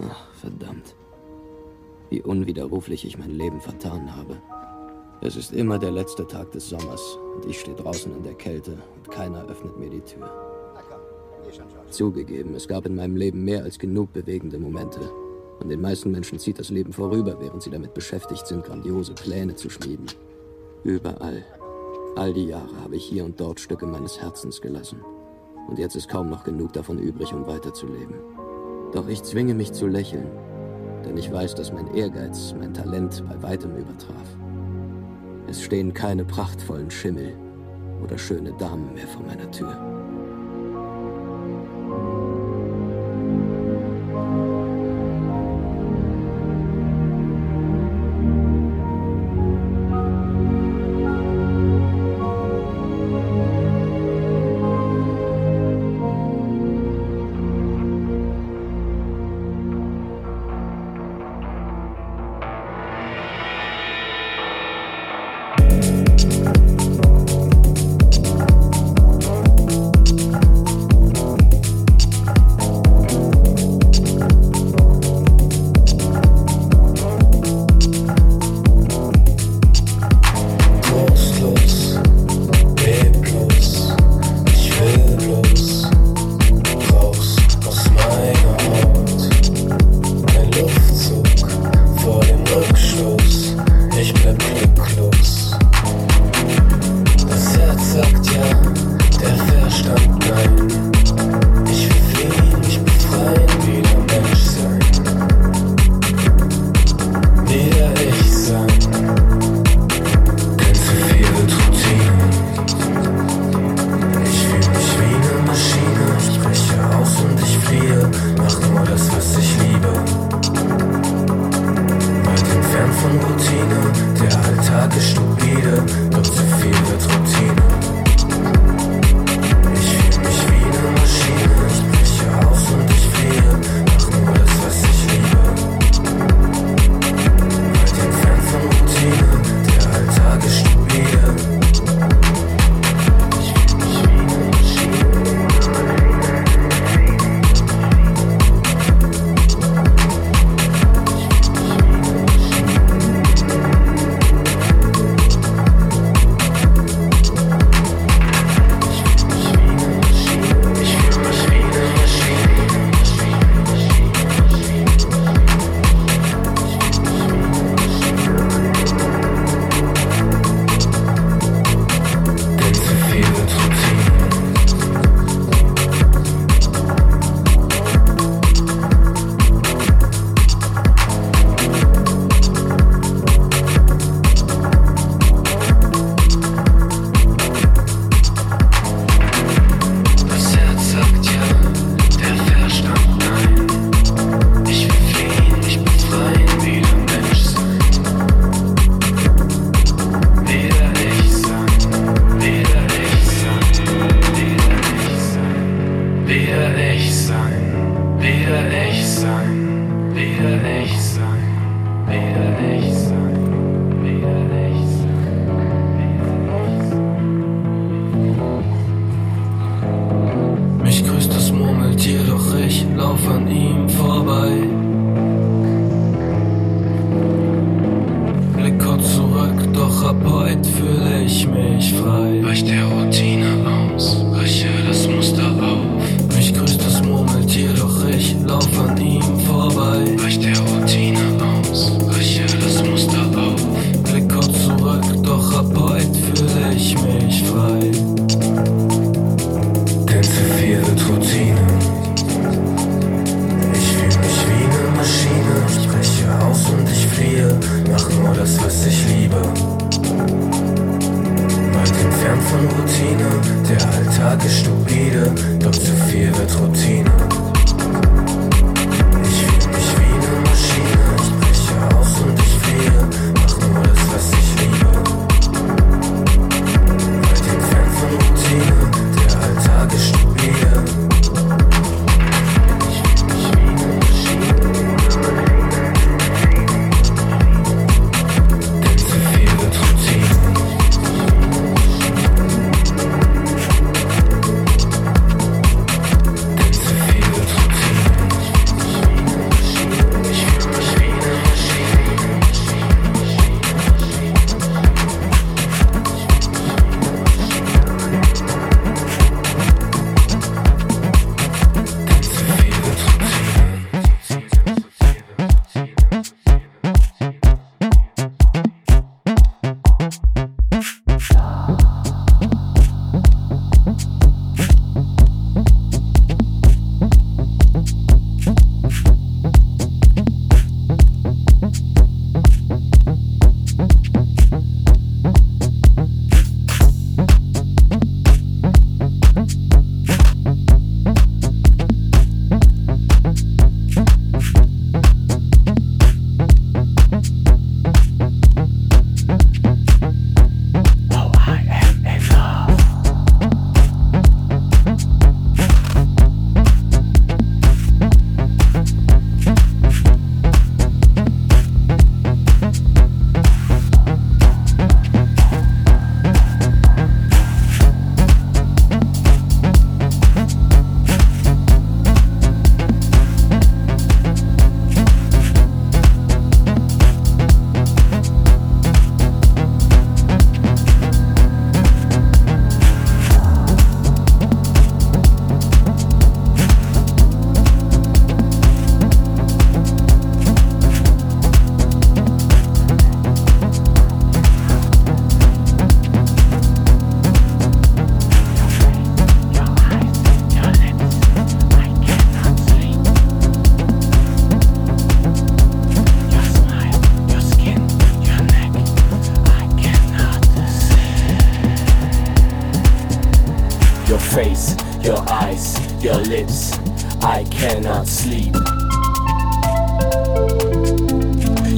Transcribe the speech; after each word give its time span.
Ach, 0.00 0.34
verdammt. 0.34 0.94
Wie 2.10 2.22
unwiderruflich 2.22 3.04
ich 3.04 3.18
mein 3.18 3.30
Leben 3.30 3.60
vertan 3.60 4.14
habe. 4.14 4.40
Es 5.20 5.36
ist 5.36 5.52
immer 5.52 5.78
der 5.78 5.90
letzte 5.90 6.26
Tag 6.26 6.52
des 6.52 6.68
Sommers 6.68 7.18
und 7.34 7.44
ich 7.46 7.58
stehe 7.58 7.76
draußen 7.76 8.14
in 8.16 8.22
der 8.22 8.34
Kälte 8.34 8.78
und 8.96 9.10
keiner 9.10 9.44
öffnet 9.48 9.76
mir 9.78 9.90
die 9.90 10.00
Tür. 10.00 10.30
Zugegeben, 11.90 12.54
es 12.54 12.68
gab 12.68 12.86
in 12.86 12.94
meinem 12.94 13.16
Leben 13.16 13.44
mehr 13.44 13.64
als 13.64 13.78
genug 13.78 14.12
bewegende 14.12 14.58
Momente. 14.58 15.00
Und 15.58 15.70
den 15.70 15.80
meisten 15.80 16.12
Menschen 16.12 16.38
zieht 16.38 16.58
das 16.58 16.70
Leben 16.70 16.92
vorüber, 16.92 17.36
während 17.40 17.62
sie 17.62 17.70
damit 17.70 17.94
beschäftigt 17.94 18.46
sind, 18.46 18.64
grandiose 18.64 19.14
Pläne 19.14 19.56
zu 19.56 19.68
schmieden. 19.70 20.06
Überall. 20.84 21.44
All 22.14 22.32
die 22.32 22.46
Jahre 22.46 22.80
habe 22.82 22.96
ich 22.96 23.04
hier 23.04 23.24
und 23.24 23.40
dort 23.40 23.58
Stücke 23.58 23.86
meines 23.86 24.20
Herzens 24.20 24.60
gelassen. 24.60 25.00
Und 25.68 25.78
jetzt 25.78 25.96
ist 25.96 26.08
kaum 26.08 26.30
noch 26.30 26.44
genug 26.44 26.72
davon 26.72 26.98
übrig, 26.98 27.32
um 27.34 27.46
weiterzuleben. 27.46 28.14
Doch 28.92 29.08
ich 29.08 29.22
zwinge 29.22 29.54
mich 29.54 29.72
zu 29.72 29.86
lächeln, 29.86 30.28
denn 31.04 31.16
ich 31.16 31.30
weiß, 31.30 31.54
dass 31.54 31.72
mein 31.72 31.94
Ehrgeiz 31.94 32.54
mein 32.58 32.72
Talent 32.72 33.22
bei 33.28 33.42
weitem 33.42 33.76
übertraf. 33.76 34.36
Es 35.46 35.62
stehen 35.62 35.92
keine 35.94 36.24
prachtvollen 36.24 36.90
Schimmel 36.90 37.34
oder 38.02 38.16
schöne 38.16 38.52
Damen 38.52 38.94
mehr 38.94 39.06
vor 39.06 39.22
meiner 39.26 39.50
Tür. 39.50 39.97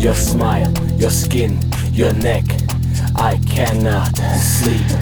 Your 0.00 0.14
smile, 0.14 0.72
your 0.96 1.10
skin, 1.10 1.60
your 1.92 2.14
neck, 2.14 2.46
I 3.16 3.38
cannot 3.46 4.16
sleep. 4.16 4.99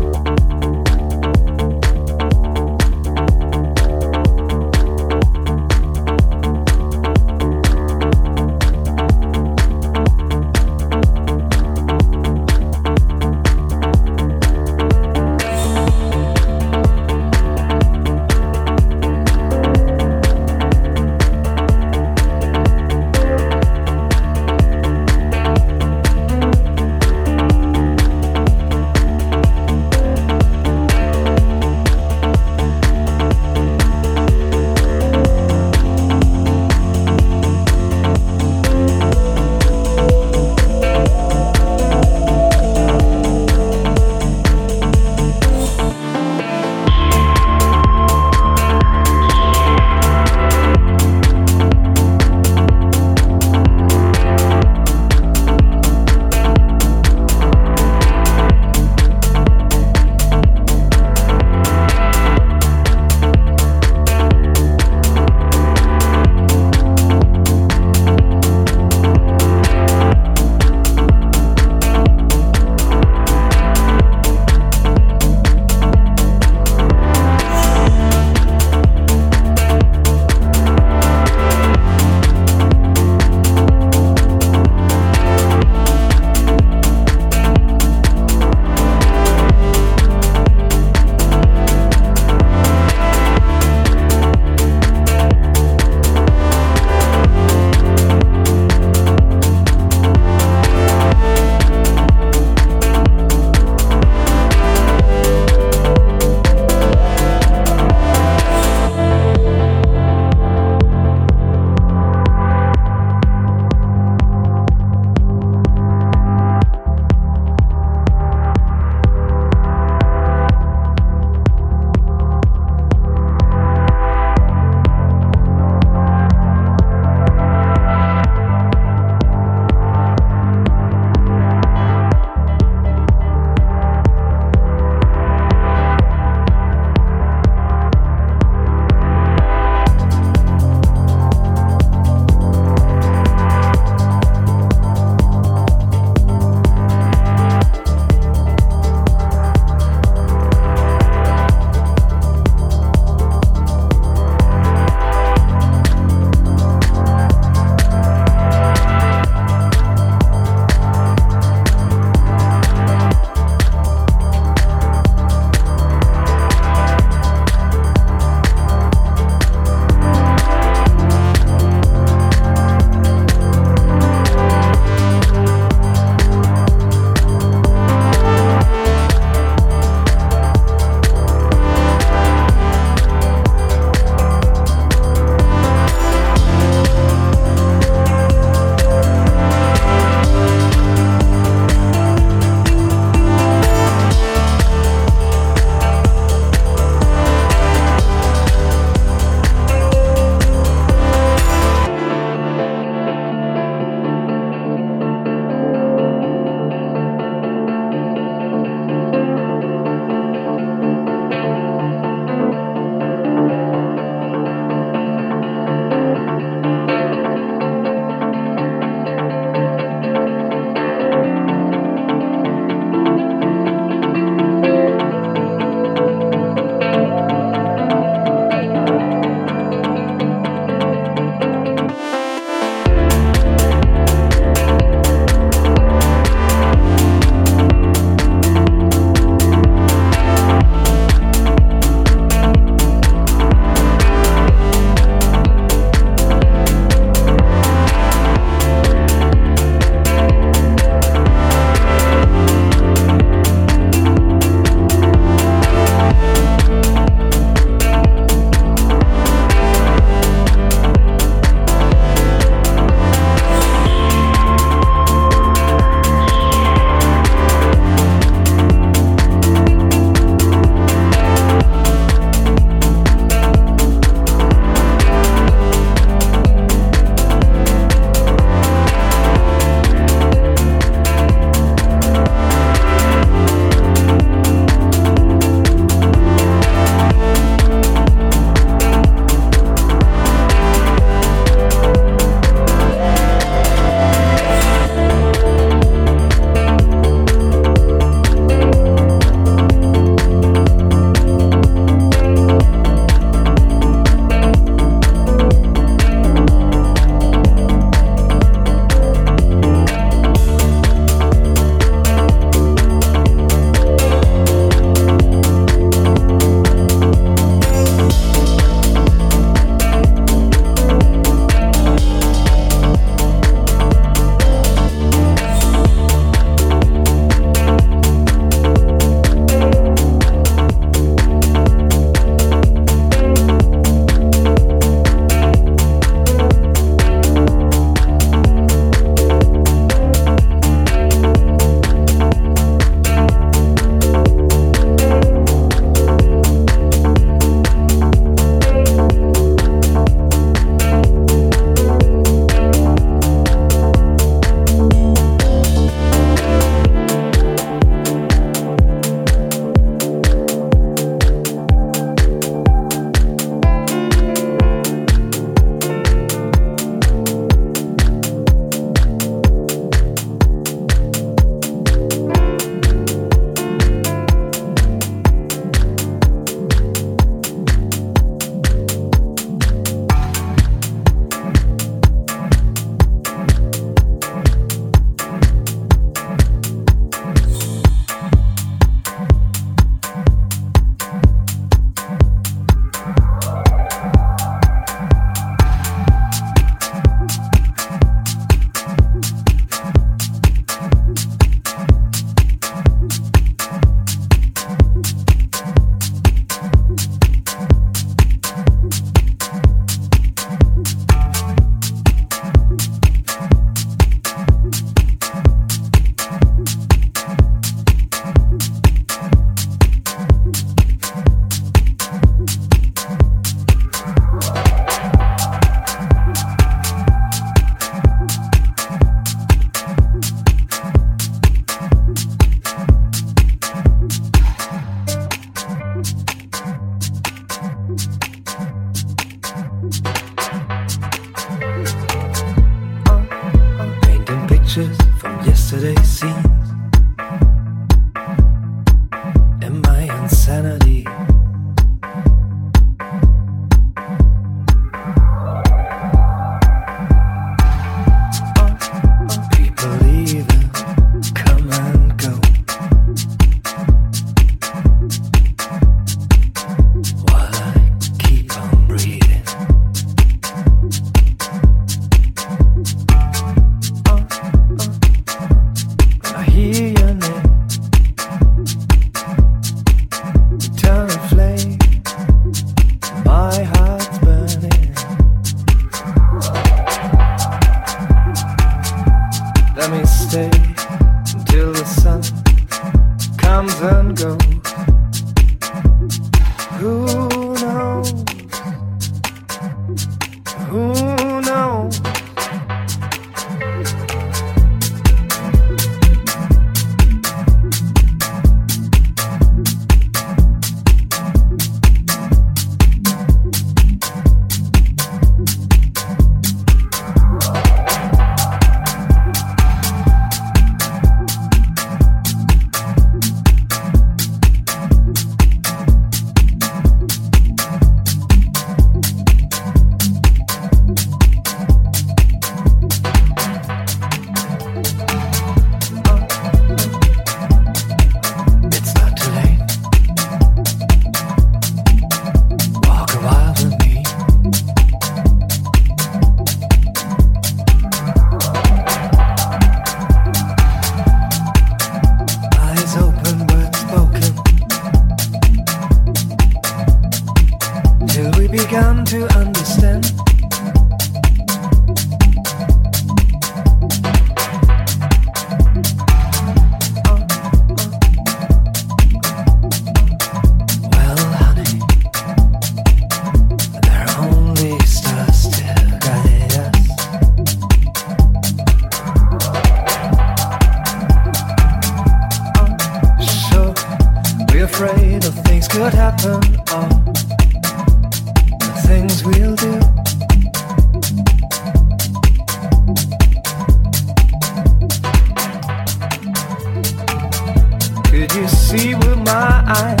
eyes. 599.66 600.00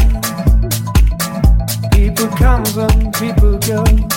People 1.92 2.28
come 2.36 2.64
and 2.78 3.14
people 3.14 3.58
go. 3.58 4.15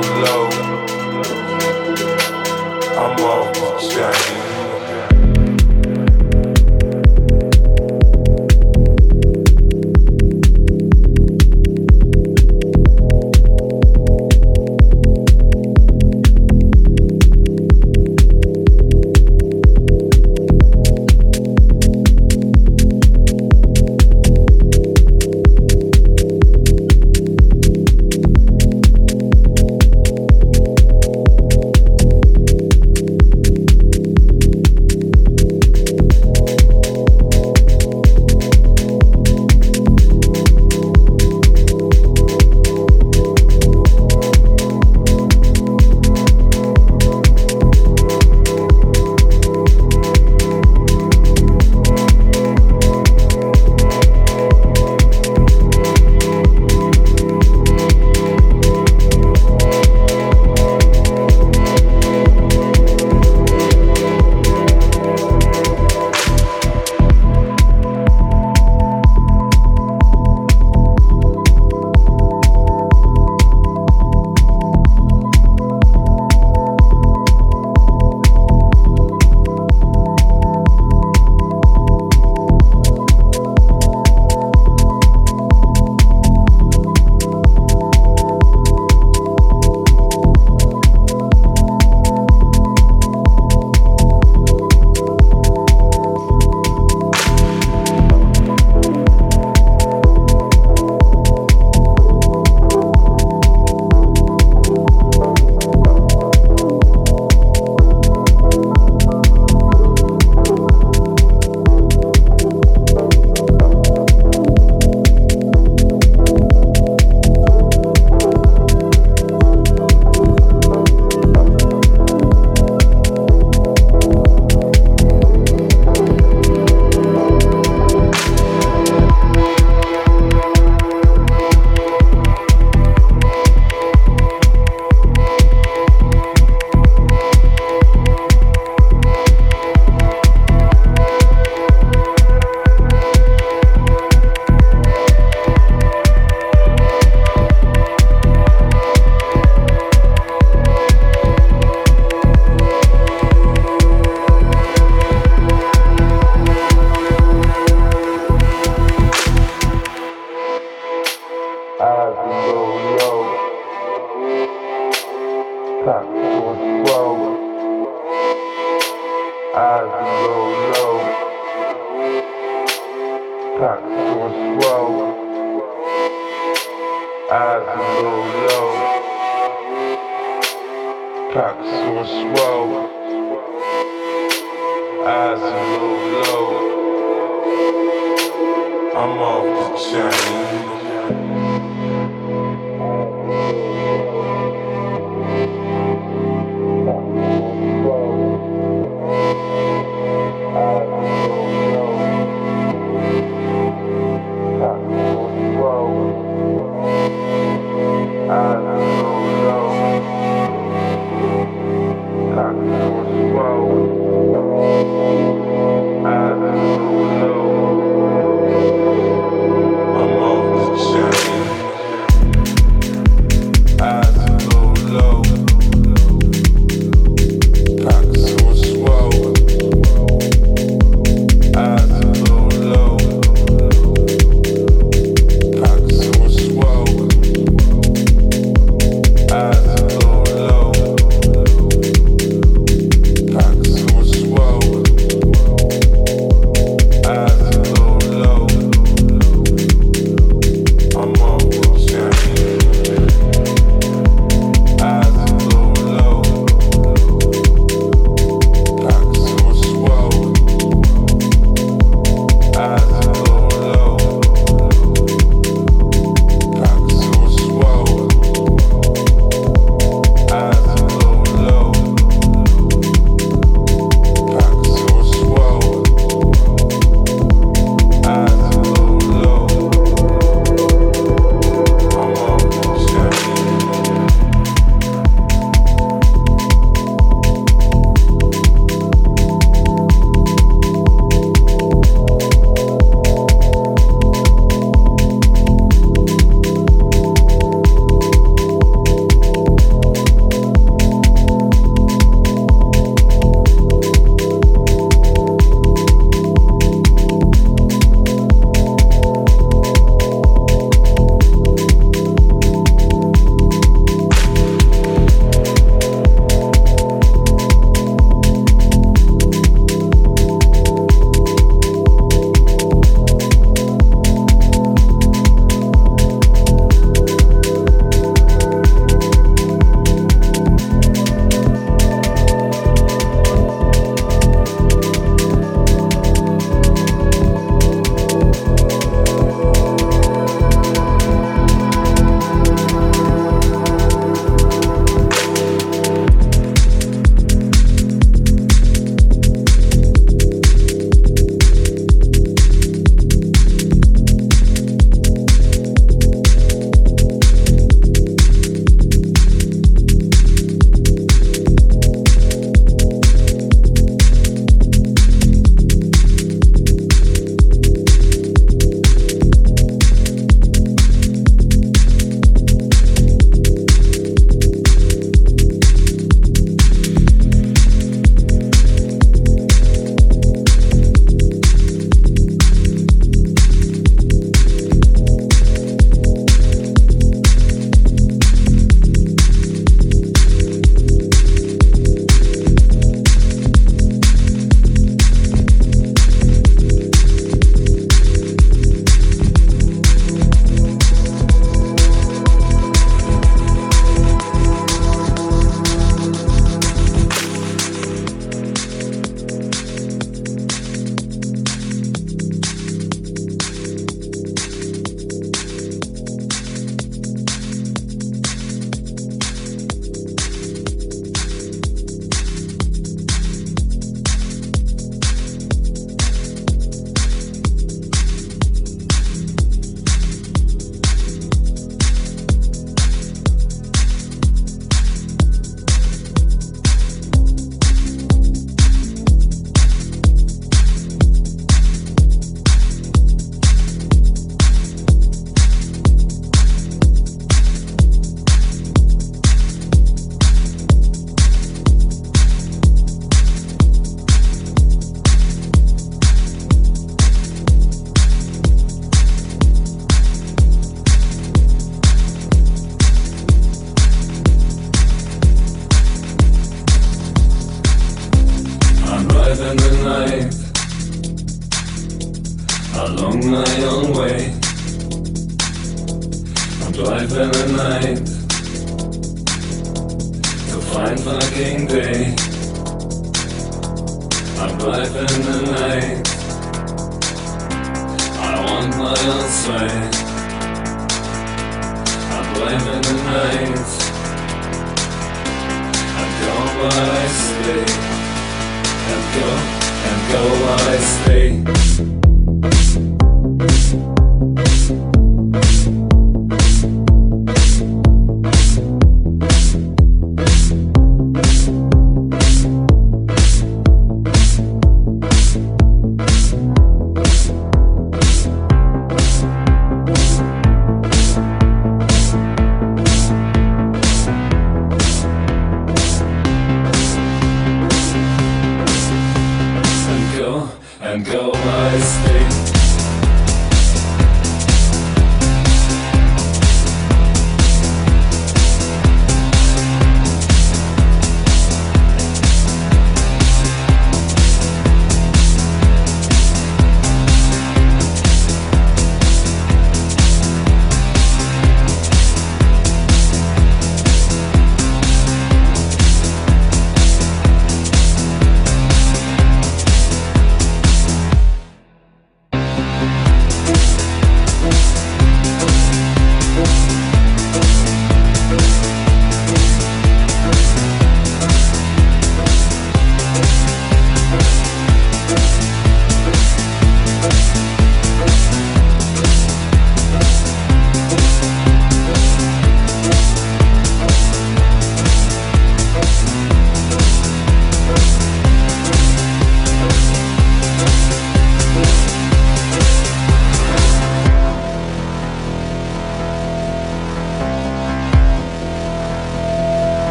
low. 0.00 0.48
I'm 2.96 3.20
off 3.24 3.52
the 3.54 3.88
chain. 3.88 4.59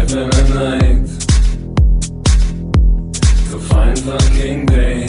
I'm 0.00 0.06
driving 0.06 0.30
the 0.30 0.44
night 0.54 1.06
to 3.50 3.58
find 3.58 3.98
fucking 3.98 4.66
day. 4.66 5.08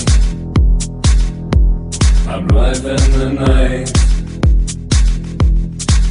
I'm 2.27 2.45
driving 2.47 3.11
the 3.17 3.29
night. 3.39 3.89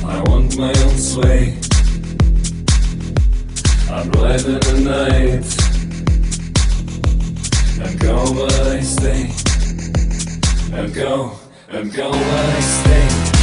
I 0.02 0.22
want 0.30 0.56
my 0.56 0.72
own 0.84 0.96
sway. 0.96 1.58
I'm 3.90 4.10
driving 4.12 4.60
the 4.60 4.76
night 4.80 5.44
and 7.86 8.00
go 8.00 8.16
where 8.32 8.76
I 8.76 8.80
stay 8.80 9.30
and 10.72 10.94
go 10.94 11.38
and 11.68 11.92
go 11.92 12.10
where 12.10 12.56
I 12.56 12.60
stay. 12.60 13.39